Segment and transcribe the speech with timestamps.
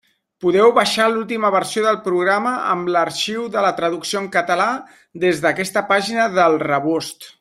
[0.43, 4.67] Podeu baixar l'última versió del programa amb l'arxiu de la traducció en català
[5.25, 7.29] des d'aquesta pàgina del Rebost.